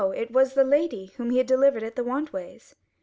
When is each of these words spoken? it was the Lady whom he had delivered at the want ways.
it 0.15 0.31
was 0.31 0.55
the 0.55 0.63
Lady 0.63 1.11
whom 1.17 1.29
he 1.29 1.37
had 1.37 1.45
delivered 1.45 1.83
at 1.83 1.95
the 1.95 2.03
want 2.03 2.33
ways. 2.33 2.73